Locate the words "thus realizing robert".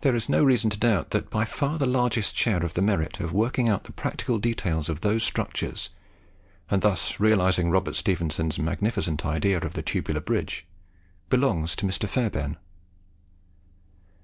6.82-7.94